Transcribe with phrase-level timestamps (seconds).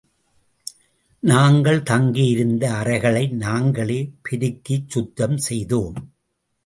[1.23, 5.99] நாங்கள் தங்கியிருந்த அறைகளை நாங்களே பெருக்கிச் சுத்தம் செய்தோம்.